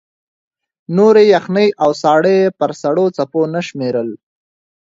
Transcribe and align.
نورې 0.97 1.23
یخنۍ 1.35 1.67
او 1.83 1.89
ساړه 2.01 2.31
یې 2.39 2.45
پر 2.59 2.71
سړو 2.81 3.05
څپو 3.15 3.41
نه 3.53 3.61
شمېرل. 3.67 4.09